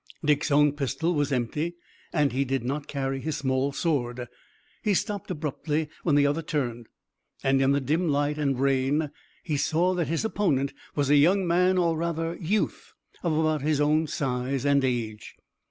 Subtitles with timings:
[0.25, 1.75] Dick's own pistol was empty
[2.11, 4.27] and he did not carry his small sword.
[4.81, 6.87] He stopped abruptly when the other turned,
[7.43, 9.11] and, in the dim light and rain,
[9.43, 13.79] he saw that his opponent was a young man or rather youth of about his
[13.79, 15.35] own size and age.